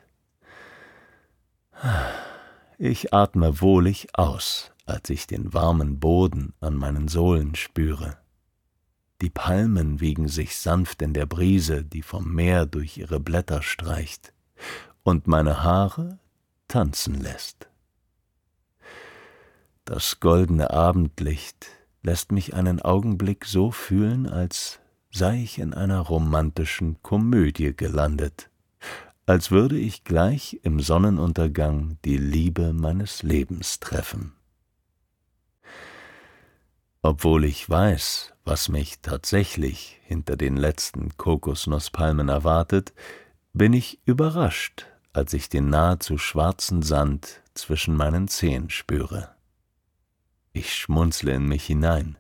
Ich 2.78 3.14
atme 3.14 3.60
wohlig 3.60 4.08
aus, 4.14 4.72
als 4.86 5.10
ich 5.10 5.28
den 5.28 5.54
warmen 5.54 6.00
Boden 6.00 6.54
an 6.62 6.76
meinen 6.76 7.10
Sohlen 7.10 7.56
spüre. 7.56 8.18
Die 9.22 9.30
Palmen 9.30 10.00
wiegen 10.00 10.28
sich 10.30 10.58
sanft 10.58 11.02
in 11.02 11.14
der 11.14 11.26
Brise, 11.26 11.84
die 11.84 12.02
vom 12.02 12.34
Meer 12.34 12.66
durch 12.66 12.98
ihre 12.98 13.20
Blätter 13.20 13.62
streicht 13.62 14.34
und 15.04 15.28
meine 15.28 15.64
Haare 15.64 16.20
tanzen 16.68 17.16
lässt. 17.16 17.68
Das 19.84 20.20
goldene 20.20 20.72
Abendlicht 20.72 21.68
lässt 22.04 22.32
mich 22.32 22.54
einen 22.54 22.82
Augenblick 22.82 23.46
so 23.46 23.72
fühlen, 23.72 24.28
als 24.28 24.80
sei 25.12 25.42
ich 25.42 25.60
in 25.60 25.74
einer 25.74 26.00
romantischen 26.00 27.02
Komödie 27.02 27.76
gelandet, 27.76 28.50
als 29.26 29.52
würde 29.52 29.78
ich 29.78 30.04
gleich 30.04 30.60
im 30.64 30.80
Sonnenuntergang 30.80 31.98
die 32.06 32.18
Liebe 32.18 32.74
meines 32.74 33.24
Lebens 33.24 33.80
treffen. 33.80 34.34
Obwohl 37.02 37.46
ich 37.46 37.70
weiß, 37.70 38.34
was 38.44 38.68
mich 38.68 39.00
tatsächlich 39.02 40.00
hinter 40.04 40.36
den 40.36 40.58
letzten 40.58 41.16
Kokosnusspalmen 41.18 42.28
erwartet, 42.28 42.94
bin 43.54 43.74
ich 43.74 44.00
überrascht, 44.06 44.86
als 45.14 45.34
ich 45.34 45.48
den 45.50 45.70
nahezu 45.70 46.18
schwarzen 46.18 46.82
Sand 46.82 47.42
zwischen 47.54 47.96
meinen 47.96 48.28
Zehen 48.28 48.70
spüre. 48.70 49.30
Ich 50.52 50.76
schmunzle 50.76 51.34
in 51.34 51.48
mich 51.48 51.66
hinein. 51.66 52.18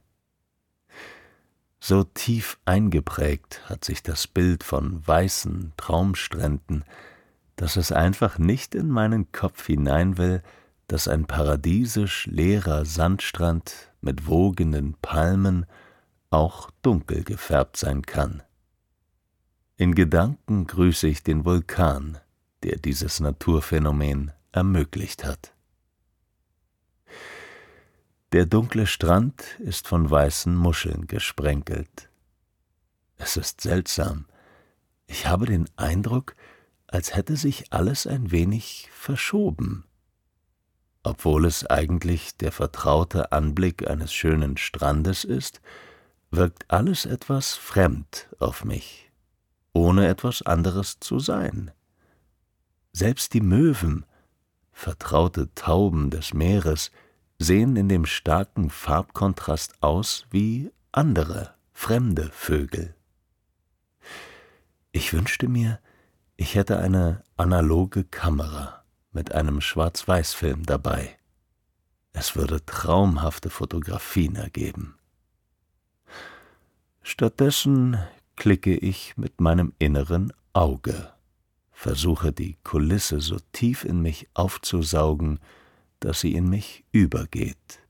So 1.82 2.04
tief 2.04 2.58
eingeprägt 2.66 3.62
hat 3.70 3.84
sich 3.84 4.04
das 4.04 4.28
Bild 4.28 4.64
von 4.64 5.06
weißen 5.06 5.74
Traumstränden, 5.76 6.84
dass 7.56 7.76
es 7.76 7.92
einfach 7.92 8.38
nicht 8.38 8.76
in 8.76 8.90
meinen 8.90 9.32
Kopf 9.32 9.66
hinein 9.66 10.18
will, 10.18 10.42
dass 10.90 11.08
ein 11.08 11.26
paradiesisch 11.26 12.26
leerer 12.26 12.84
Sandstrand 12.84 13.94
mit 14.02 14.28
wogenden 14.28 14.96
Palmen 14.96 15.68
auch 16.32 16.72
dunkel 16.82 17.24
gefärbt 17.24 17.78
sein 17.78 18.02
kann. 18.02 18.42
In 19.78 19.94
Gedanken 19.94 20.66
grüße 20.66 21.08
ich 21.08 21.24
den 21.24 21.46
Vulkan, 21.46 22.18
der 22.64 22.78
dieses 22.78 23.20
Naturphänomen 23.20 24.32
ermöglicht 24.52 25.24
hat. 25.24 25.54
Der 28.32 28.48
dunkle 28.48 28.88
Strand 28.88 29.60
ist 29.60 29.88
von 29.88 30.10
weißen 30.10 30.56
Muscheln 30.56 31.06
gesprenkelt. 31.06 32.10
Es 33.18 33.38
ist 33.38 33.62
seltsam. 33.62 34.26
Ich 35.06 35.28
habe 35.28 35.46
den 35.46 35.70
Eindruck, 35.76 36.36
als 36.88 37.16
hätte 37.16 37.38
sich 37.38 37.72
alles 37.72 38.08
ein 38.08 38.32
wenig 38.32 38.90
verschoben. 38.92 39.86
Obwohl 41.10 41.46
es 41.46 41.66
eigentlich 41.66 42.38
der 42.38 42.52
vertraute 42.52 43.32
Anblick 43.32 43.90
eines 43.90 44.14
schönen 44.14 44.58
Strandes 44.58 45.24
ist, 45.24 45.60
wirkt 46.30 46.70
alles 46.70 47.08
etwas 47.08 47.56
fremd 47.56 48.30
auf 48.38 48.64
mich, 48.64 49.10
ohne 49.74 50.08
etwas 50.08 50.44
anderes 50.44 51.00
zu 51.00 51.18
sein. 51.18 51.72
Selbst 52.92 53.34
die 53.34 53.42
Möwen, 53.42 54.06
vertraute 54.72 55.52
Tauben 55.56 56.12
des 56.12 56.36
Meeres, 56.36 56.92
sehen 57.40 57.76
in 57.76 57.90
dem 57.90 58.06
starken 58.06 58.70
Farbkontrast 58.70 59.82
aus 59.82 60.28
wie 60.30 60.72
andere, 60.92 61.56
fremde 61.72 62.30
Vögel. 62.32 62.94
Ich 64.92 65.12
wünschte 65.12 65.48
mir, 65.48 65.80
ich 66.38 66.54
hätte 66.54 66.78
eine 66.78 67.24
analoge 67.36 68.04
Kamera, 68.04 68.79
mit 69.20 69.34
einem 69.34 69.60
Schwarz-Weiß-Film 69.60 70.66
dabei. 70.66 71.18
Es 72.14 72.38
würde 72.38 72.66
traumhafte 72.66 73.50
Fotografien 73.50 74.38
ergeben. 74.38 74.98
Stattdessen 77.02 78.00
klicke 78.38 78.74
ich 78.74 79.18
mit 79.18 79.42
meinem 79.42 79.74
inneren 79.78 80.32
Auge, 80.54 81.12
versuche 81.74 82.32
die 82.32 82.56
Kulisse 82.64 83.20
so 83.20 83.40
tief 83.52 83.84
in 83.84 84.02
mich 84.02 84.30
aufzusaugen, 84.36 85.42
dass 86.00 86.22
sie 86.22 86.34
in 86.34 86.48
mich 86.48 86.86
übergeht, 86.94 87.82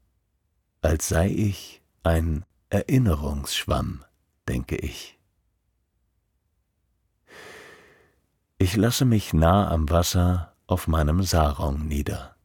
als 0.81 1.09
sei 1.09 1.29
ich 1.29 1.83
ein 2.01 2.43
Erinnerungsschwamm, 2.71 4.03
denke 4.47 4.77
ich. 4.77 5.19
Ich 8.57 8.75
lasse 8.75 9.05
mich 9.05 9.31
nah 9.31 9.69
am 9.69 9.91
Wasser 9.91 10.55
auf 10.69 10.87
meinem 10.87 11.23
Sarong 11.23 11.87
nieder. 11.87 12.35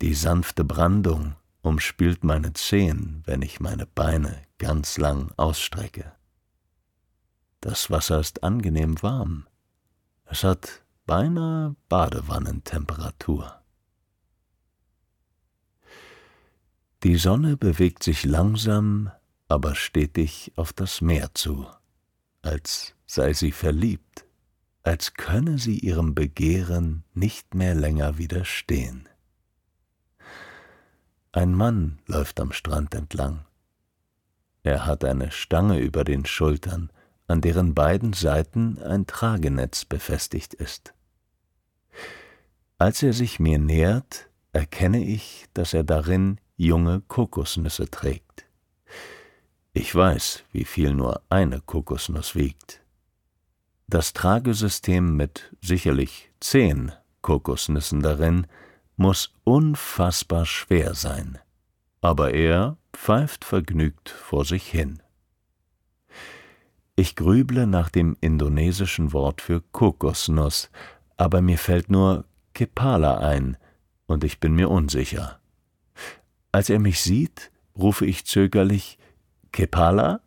Die 0.00 0.14
sanfte 0.14 0.64
Brandung 0.64 1.36
umspült 1.60 2.24
meine 2.24 2.54
Zehen, 2.54 3.22
wenn 3.26 3.42
ich 3.42 3.60
meine 3.60 3.86
Beine 3.86 4.40
ganz 4.56 4.96
lang 4.96 5.30
ausstrecke. 5.36 6.12
Das 7.60 7.90
Wasser 7.90 8.20
ist 8.20 8.42
angenehm 8.42 9.02
warm. 9.02 9.46
Es 10.24 10.44
hat 10.44 10.82
beinahe 11.04 11.76
Badewannentemperatur. 11.90 13.60
Die 17.02 17.16
Sonne 17.16 17.58
bewegt 17.58 18.02
sich 18.02 18.24
langsam, 18.24 19.10
aber 19.46 19.74
stetig 19.74 20.52
auf 20.56 20.72
das 20.72 21.02
Meer 21.02 21.34
zu, 21.34 21.66
als 22.40 22.94
sei 23.04 23.34
sie 23.34 23.52
verliebt, 23.52 24.24
als 24.82 25.14
könne 25.14 25.58
sie 25.58 25.78
ihrem 25.78 26.14
Begehren 26.14 27.04
nicht 27.14 27.54
mehr 27.54 27.74
länger 27.74 28.18
widerstehen. 28.18 29.08
Ein 31.32 31.54
Mann 31.54 31.98
läuft 32.06 32.40
am 32.40 32.52
Strand 32.52 32.94
entlang. 32.94 33.44
Er 34.62 34.86
hat 34.86 35.04
eine 35.04 35.30
Stange 35.30 35.78
über 35.78 36.04
den 36.04 36.26
Schultern, 36.26 36.90
an 37.26 37.40
deren 37.40 37.74
beiden 37.74 38.12
Seiten 38.12 38.82
ein 38.82 39.06
Tragenetz 39.06 39.84
befestigt 39.84 40.54
ist. 40.54 40.92
Als 42.78 43.02
er 43.02 43.12
sich 43.12 43.38
mir 43.38 43.58
nähert, 43.58 44.28
erkenne 44.52 45.04
ich, 45.04 45.46
dass 45.54 45.74
er 45.74 45.84
darin 45.84 46.40
junge 46.56 47.02
Kokosnüsse 47.02 47.88
trägt. 47.90 48.46
Ich 49.72 49.94
weiß, 49.94 50.44
wie 50.50 50.64
viel 50.64 50.92
nur 50.92 51.22
eine 51.28 51.60
Kokosnuss 51.60 52.34
wiegt. 52.34 52.79
Das 53.90 54.12
Tragesystem 54.12 55.16
mit 55.16 55.52
sicherlich 55.60 56.30
zehn 56.38 56.92
Kokosnüssen 57.22 58.02
darin 58.02 58.46
muss 58.96 59.34
unfassbar 59.42 60.46
schwer 60.46 60.94
sein, 60.94 61.40
aber 62.00 62.32
er 62.32 62.76
pfeift 62.92 63.44
vergnügt 63.44 64.08
vor 64.08 64.44
sich 64.44 64.68
hin. 64.68 65.02
Ich 66.94 67.16
grüble 67.16 67.66
nach 67.66 67.88
dem 67.88 68.16
indonesischen 68.20 69.12
Wort 69.12 69.40
für 69.40 69.60
Kokosnuss, 69.60 70.70
aber 71.16 71.40
mir 71.40 71.58
fällt 71.58 71.90
nur 71.90 72.26
Kepala 72.54 73.18
ein, 73.18 73.56
und 74.06 74.22
ich 74.22 74.38
bin 74.38 74.54
mir 74.54 74.70
unsicher. 74.70 75.40
Als 76.52 76.70
er 76.70 76.78
mich 76.78 77.00
sieht, 77.00 77.50
rufe 77.76 78.06
ich 78.06 78.24
zögerlich 78.24 79.00
Kepala 79.50 80.20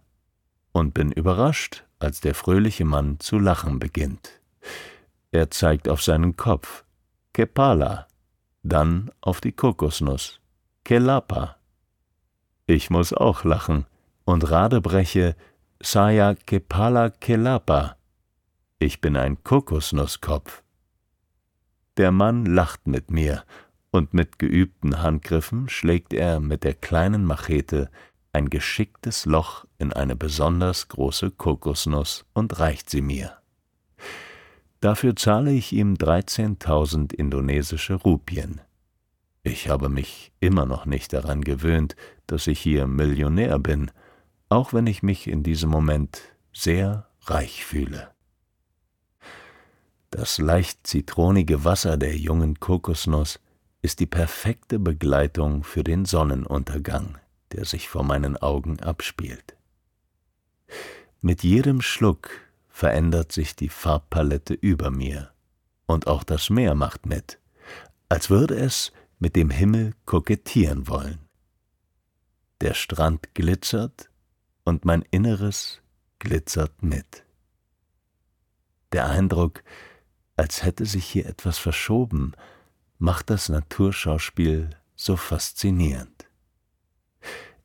und 0.73 0.93
bin 0.93 1.13
überrascht, 1.13 1.82
als 1.99 2.21
der 2.21 2.35
fröhliche 2.35 2.85
Mann 2.85 3.19
zu 3.19 3.39
lachen 3.39 3.79
beginnt. 3.79 4.41
Er 5.31 5.49
zeigt 5.51 5.89
auf 5.89 6.01
seinen 6.01 6.35
Kopf 6.35 6.83
Kepala 7.33 8.07
dann 8.63 9.11
auf 9.21 9.41
die 9.41 9.51
Kokosnuss. 9.51 10.39
Kelapa. 10.83 11.57
Ich 12.65 12.89
muss 12.89 13.13
auch 13.13 13.43
lachen 13.43 13.85
und 14.23 14.49
radebreche 14.49 15.35
Saya 15.81 16.35
Kepala 16.35 17.09
Kelapa. 17.09 17.97
Ich 18.79 19.01
bin 19.01 19.17
ein 19.17 19.43
Kokosnusskopf. 19.43 20.63
Der 21.97 22.11
Mann 22.11 22.45
lacht 22.45 22.87
mit 22.87 23.11
mir, 23.11 23.43
und 23.91 24.13
mit 24.13 24.39
geübten 24.39 25.01
Handgriffen 25.01 25.69
schlägt 25.69 26.13
er 26.13 26.39
mit 26.39 26.63
der 26.63 26.73
kleinen 26.73 27.25
Machete 27.25 27.91
ein 28.33 28.49
geschicktes 28.49 29.25
Loch 29.25 29.65
in 29.77 29.93
eine 29.93 30.15
besonders 30.15 30.87
große 30.89 31.31
Kokosnuss 31.31 32.25
und 32.33 32.59
reicht 32.59 32.89
sie 32.89 33.01
mir. 33.01 33.37
Dafür 34.81 35.15
zahle 35.15 35.51
ich 35.51 35.71
ihm 35.71 35.93
13.000 35.93 37.13
indonesische 37.13 37.93
Rupien. 37.93 38.59
Ich 39.43 39.69
habe 39.69 39.87
mich 39.87 40.31
immer 40.39 40.65
noch 40.65 40.85
nicht 40.85 41.13
daran 41.13 41.41
gewöhnt, 41.41 41.95
dass 42.27 42.47
ich 42.47 42.59
hier 42.59 42.87
Millionär 42.87 43.59
bin, 43.59 43.91
auch 44.49 44.73
wenn 44.73 44.87
ich 44.87 45.03
mich 45.03 45.27
in 45.27 45.43
diesem 45.43 45.69
Moment 45.69 46.21
sehr 46.53 47.07
reich 47.21 47.63
fühle. 47.63 48.09
Das 50.09 50.37
leicht 50.37 50.85
zitronige 50.85 51.65
Wasser 51.65 51.97
der 51.97 52.15
jungen 52.15 52.59
Kokosnuss 52.59 53.39
ist 53.81 53.99
die 53.99 54.05
perfekte 54.05 54.79
Begleitung 54.79 55.63
für 55.63 55.83
den 55.83 56.05
Sonnenuntergang, 56.05 57.17
der 57.53 57.65
sich 57.65 57.87
vor 57.87 58.03
meinen 58.03 58.37
Augen 58.37 58.79
abspielt. 58.79 59.55
Mit 61.21 61.43
jedem 61.43 61.81
Schluck 61.81 62.31
verändert 62.67 63.31
sich 63.31 63.55
die 63.55 63.69
Farbpalette 63.69 64.53
über 64.53 64.91
mir, 64.91 65.31
und 65.85 66.07
auch 66.07 66.23
das 66.23 66.49
Meer 66.49 66.75
macht 66.75 67.05
mit, 67.05 67.39
als 68.09 68.29
würde 68.29 68.55
es 68.55 68.91
mit 69.19 69.35
dem 69.35 69.49
Himmel 69.49 69.93
kokettieren 70.05 70.87
wollen. 70.87 71.19
Der 72.61 72.73
Strand 72.73 73.33
glitzert 73.33 74.09
und 74.63 74.85
mein 74.85 75.03
Inneres 75.11 75.81
glitzert 76.19 76.83
mit. 76.83 77.23
Der 78.91 79.09
Eindruck, 79.09 79.63
als 80.35 80.63
hätte 80.63 80.85
sich 80.85 81.05
hier 81.05 81.25
etwas 81.25 81.57
verschoben, 81.57 82.33
macht 82.97 83.29
das 83.29 83.49
Naturschauspiel 83.49 84.69
so 84.95 85.15
faszinierend. 85.15 86.25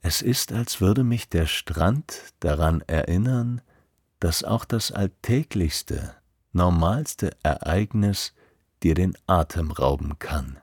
Es 0.00 0.22
ist, 0.22 0.52
als 0.52 0.80
würde 0.80 1.04
mich 1.04 1.28
der 1.28 1.46
Strand 1.46 2.32
daran 2.40 2.82
erinnern, 2.86 3.60
dass 4.20 4.44
auch 4.44 4.64
das 4.64 4.92
alltäglichste, 4.92 6.14
normalste 6.52 7.30
Ereignis 7.42 8.32
dir 8.82 8.94
den 8.94 9.16
Atem 9.26 9.70
rauben 9.70 10.18
kann, 10.18 10.58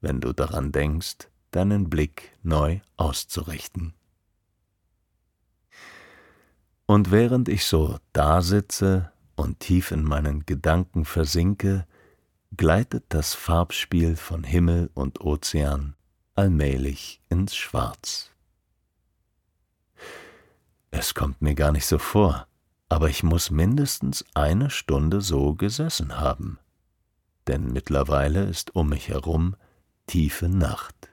wenn 0.00 0.20
du 0.20 0.32
daran 0.32 0.72
denkst, 0.72 1.28
deinen 1.50 1.90
Blick 1.90 2.32
neu 2.42 2.80
auszurichten. 2.96 3.94
Und 6.86 7.10
während 7.10 7.48
ich 7.48 7.64
so 7.64 7.98
dasitze 8.12 9.10
und 9.36 9.60
tief 9.60 9.90
in 9.90 10.04
meinen 10.04 10.46
Gedanken 10.46 11.04
versinke, 11.04 11.86
gleitet 12.56 13.04
das 13.08 13.34
Farbspiel 13.34 14.16
von 14.16 14.44
Himmel 14.44 14.90
und 14.94 15.20
Ozean 15.20 15.96
allmählich 16.34 17.20
ins 17.28 17.56
Schwarz. 17.56 18.33
Es 21.04 21.12
kommt 21.12 21.42
mir 21.42 21.54
gar 21.54 21.70
nicht 21.70 21.84
so 21.84 21.98
vor, 21.98 22.46
aber 22.88 23.10
ich 23.10 23.22
muss 23.22 23.50
mindestens 23.50 24.24
eine 24.32 24.70
Stunde 24.70 25.20
so 25.20 25.54
gesessen 25.54 26.18
haben, 26.18 26.58
denn 27.46 27.74
mittlerweile 27.74 28.44
ist 28.44 28.74
um 28.74 28.88
mich 28.88 29.10
herum 29.10 29.54
tiefe 30.06 30.48
Nacht. 30.48 31.10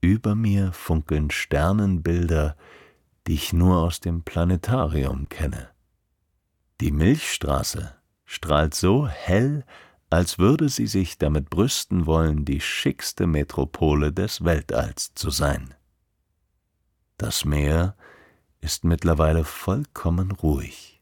Über 0.00 0.36
mir 0.36 0.72
funkeln 0.72 1.32
Sternenbilder, 1.32 2.56
die 3.26 3.34
ich 3.34 3.52
nur 3.52 3.78
aus 3.78 3.98
dem 3.98 4.22
Planetarium 4.22 5.28
kenne. 5.28 5.68
Die 6.80 6.92
Milchstraße 6.92 7.96
strahlt 8.26 8.74
so 8.74 9.08
hell, 9.08 9.64
als 10.08 10.38
würde 10.38 10.68
sie 10.68 10.86
sich 10.86 11.18
damit 11.18 11.50
brüsten 11.50 12.06
wollen, 12.06 12.44
die 12.44 12.60
schickste 12.60 13.26
Metropole 13.26 14.12
des 14.12 14.44
Weltalls 14.44 15.14
zu 15.14 15.30
sein. 15.30 15.74
Das 17.18 17.46
Meer 17.46 17.96
ist 18.60 18.84
mittlerweile 18.84 19.44
vollkommen 19.44 20.32
ruhig. 20.32 21.00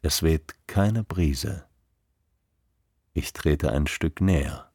Es 0.00 0.22
weht 0.22 0.54
keine 0.66 1.04
Brise. 1.04 1.66
Ich 3.12 3.32
trete 3.32 3.70
ein 3.70 3.86
Stück 3.86 4.20
näher. 4.20 4.70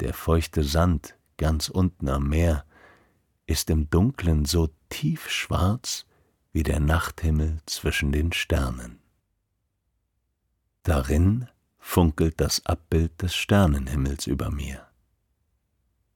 Der 0.00 0.12
feuchte 0.12 0.64
Sand 0.64 1.16
ganz 1.36 1.68
unten 1.68 2.08
am 2.08 2.28
Meer 2.28 2.64
ist 3.46 3.70
im 3.70 3.88
Dunklen 3.90 4.44
so 4.44 4.70
tiefschwarz 4.88 6.06
wie 6.52 6.64
der 6.64 6.80
Nachthimmel 6.80 7.60
zwischen 7.66 8.10
den 8.10 8.32
Sternen. 8.32 8.98
Darin 10.82 11.48
funkelt 11.78 12.40
das 12.40 12.66
Abbild 12.66 13.22
des 13.22 13.36
Sternenhimmels 13.36 14.26
über 14.26 14.50
mir. 14.50 14.86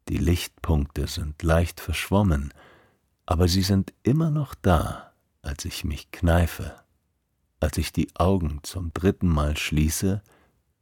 Die 0.09 0.19
Lichtpunkte 0.19 1.07
sind 1.07 1.41
leicht 1.43 1.79
verschwommen, 1.81 2.53
aber 3.31 3.47
sie 3.47 3.63
sind 3.63 3.95
immer 4.03 4.29
noch 4.29 4.57
da, 4.57 5.13
als 5.41 5.65
ich 5.65 5.85
mich 5.85 6.11
kneife, 6.11 6.75
als 7.61 7.79
ich 7.79 7.93
die 7.93 8.09
Augen 8.17 8.59
zum 8.65 8.93
dritten 8.93 9.29
Mal 9.29 9.57
schließe 9.57 10.21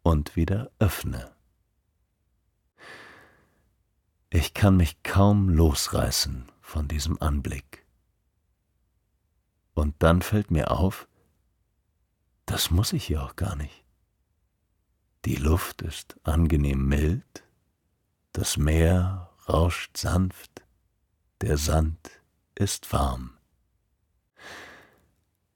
und 0.03 0.35
wieder 0.35 0.71
öffne. 0.79 1.31
Ich 4.31 4.55
kann 4.55 4.79
mich 4.79 5.03
kaum 5.03 5.51
losreißen 5.51 6.47
von 6.63 6.89
diesem 6.89 7.21
Anblick. 7.21 7.85
Und 9.75 9.97
dann 9.99 10.23
fällt 10.23 10.51
mir 10.51 10.71
auf, 10.71 11.07
das 12.47 12.71
muss 12.71 12.95
ich 12.95 13.11
ja 13.11 13.27
auch 13.27 13.37
gar 13.37 13.57
nicht. 13.57 13.85
Die 15.27 15.37
Luft 15.37 15.83
ist 15.83 16.17
angenehm 16.23 16.87
mild, 16.87 17.45
das 18.33 18.57
Meer 18.57 19.35
rauscht 19.47 19.99
sanft, 19.99 20.63
der 21.43 21.59
Sand 21.59 22.19
ist 22.59 22.92
warm. 22.92 23.31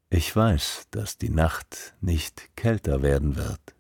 Ich 0.09 0.35
weiß, 0.35 0.87
dass 0.91 1.19
die 1.19 1.31
Nacht 1.31 1.95
nicht 2.01 2.55
kälter 2.57 3.03
werden 3.03 3.37
wird. 3.37 3.75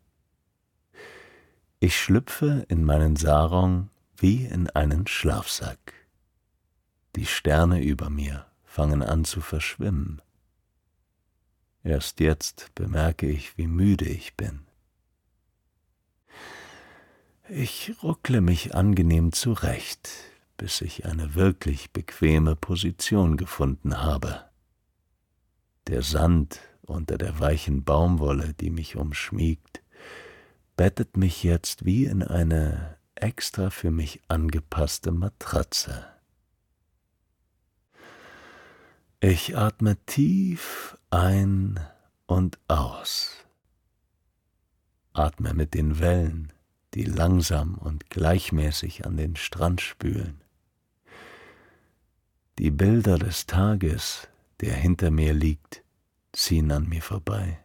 Ich 1.78 2.00
schlüpfe 2.00 2.64
in 2.68 2.84
meinen 2.84 3.16
Sarong 3.16 3.90
wie 4.16 4.46
in 4.46 4.68
einen 4.70 5.06
Schlafsack. 5.06 5.94
Die 7.14 7.26
Sterne 7.26 7.82
über 7.82 8.10
mir 8.10 8.46
fangen 8.64 9.02
an 9.02 9.24
zu 9.24 9.40
verschwimmen. 9.40 10.20
Erst 11.84 12.20
jetzt 12.20 12.74
bemerke 12.74 13.28
ich, 13.28 13.56
wie 13.58 13.66
müde 13.66 14.06
ich 14.06 14.36
bin. 14.36 14.66
Ich 17.48 17.92
ruckle 18.02 18.40
mich 18.40 18.74
angenehm 18.74 19.32
zurecht, 19.32 20.08
bis 20.62 20.80
ich 20.80 21.06
eine 21.06 21.34
wirklich 21.34 21.90
bequeme 21.90 22.54
Position 22.54 23.36
gefunden 23.36 24.00
habe. 24.00 24.44
Der 25.88 26.02
Sand 26.02 26.60
unter 26.82 27.18
der 27.18 27.40
weichen 27.40 27.82
Baumwolle, 27.82 28.54
die 28.54 28.70
mich 28.70 28.94
umschmiegt, 28.94 29.82
bettet 30.76 31.16
mich 31.16 31.42
jetzt 31.42 31.84
wie 31.84 32.04
in 32.04 32.22
eine 32.22 32.96
extra 33.16 33.70
für 33.70 33.90
mich 33.90 34.20
angepasste 34.28 35.10
Matratze. 35.10 36.06
Ich 39.18 39.58
atme 39.58 39.96
tief 40.06 40.96
ein 41.10 41.80
und 42.26 42.60
aus. 42.68 43.34
Atme 45.12 45.54
mit 45.54 45.74
den 45.74 45.98
Wellen, 45.98 46.52
die 46.94 47.02
langsam 47.02 47.74
und 47.74 48.10
gleichmäßig 48.10 49.04
an 49.04 49.16
den 49.16 49.34
Strand 49.34 49.80
spülen. 49.80 50.41
Die 52.58 52.70
Bilder 52.70 53.18
des 53.18 53.46
Tages 53.46 54.28
der 54.62 54.74
hinter 54.74 55.10
mir 55.10 55.34
liegt, 55.34 55.82
ziehen 56.32 56.70
an 56.70 56.88
mir 56.88 57.02
vorbei. 57.02 57.58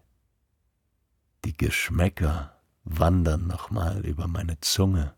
Die 1.45 1.55
Geschmäcker 1.55 2.59
wandern 2.83 3.45
nochmal 3.45 4.03
über 4.05 4.27
meine 4.27 4.59
Zunge. 4.61 5.13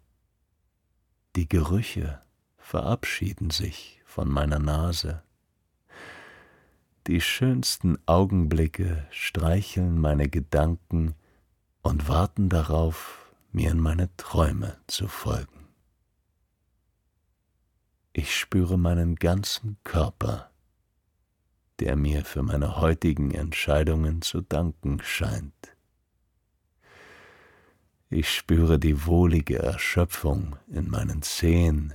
Die 1.37 1.47
Gerüche 1.47 2.21
verabschieden 2.57 3.49
sich 3.49 4.01
von 4.03 4.29
meiner 4.29 4.59
Nase. 4.59 5.23
Die 7.07 7.21
schönsten 7.21 7.97
Augenblicke 8.05 9.07
streicheln 9.09 9.99
meine 9.99 10.27
Gedanken 10.27 11.15
und 11.81 12.09
warten 12.09 12.49
darauf, 12.49 13.33
mir 13.51 13.71
in 13.71 13.79
meine 13.79 14.15
Träume 14.17 14.77
zu 14.85 15.07
folgen. 15.07 15.58
Ich 18.19 18.35
spüre 18.35 18.77
meinen 18.77 19.15
ganzen 19.15 19.77
Körper 19.85 20.49
der 21.79 21.95
mir 21.95 22.25
für 22.25 22.43
meine 22.43 22.81
heutigen 22.81 23.31
Entscheidungen 23.31 24.21
zu 24.21 24.41
danken 24.41 24.99
scheint. 25.01 25.77
Ich 28.09 28.29
spüre 28.35 28.77
die 28.77 29.05
wohlige 29.05 29.59
Erschöpfung 29.59 30.57
in 30.67 30.89
meinen 30.89 31.21
Zehen, 31.21 31.93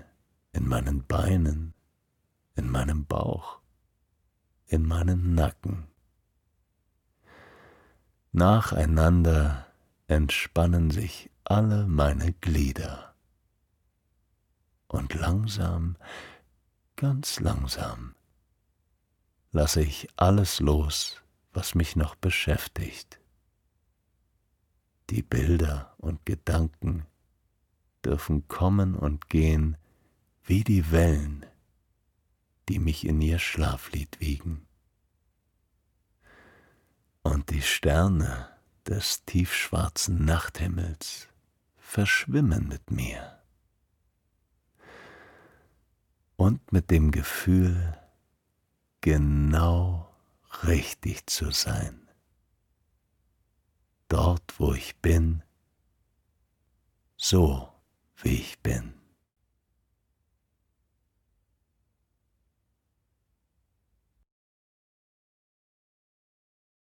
in 0.52 0.66
meinen 0.66 1.04
Beinen, 1.04 1.74
in 2.56 2.70
meinem 2.70 3.04
Bauch, 3.04 3.58
in 4.66 4.86
meinen 4.86 5.34
Nacken. 5.34 5.84
Nacheinander 8.32 9.66
entspannen 10.06 10.90
sich 10.90 11.30
alle 11.44 11.86
meine 11.86 12.32
Glieder. 12.32 13.13
Und 14.94 15.12
langsam, 15.14 15.96
ganz 16.94 17.40
langsam, 17.40 18.14
lasse 19.50 19.82
ich 19.82 20.06
alles 20.14 20.60
los, 20.60 21.20
was 21.52 21.74
mich 21.74 21.96
noch 21.96 22.14
beschäftigt. 22.14 23.18
Die 25.10 25.22
Bilder 25.22 25.96
und 25.98 26.24
Gedanken 26.24 27.06
dürfen 28.04 28.46
kommen 28.46 28.94
und 28.94 29.28
gehen 29.28 29.76
wie 30.44 30.62
die 30.62 30.92
Wellen, 30.92 31.44
die 32.68 32.78
mich 32.78 33.04
in 33.04 33.20
ihr 33.20 33.40
Schlaflied 33.40 34.20
wiegen. 34.20 34.64
Und 37.24 37.50
die 37.50 37.62
Sterne 37.62 38.48
des 38.86 39.24
tiefschwarzen 39.24 40.24
Nachthimmels 40.24 41.26
verschwimmen 41.78 42.68
mit 42.68 42.92
mir. 42.92 43.43
Und 46.36 46.72
mit 46.72 46.90
dem 46.90 47.10
Gefühl, 47.10 47.96
genau 49.00 50.14
richtig 50.64 51.26
zu 51.26 51.50
sein. 51.50 52.08
Dort, 54.08 54.58
wo 54.58 54.74
ich 54.74 54.96
bin, 54.96 55.42
so 57.16 57.68
wie 58.16 58.36
ich 58.36 58.58
bin. 58.60 59.03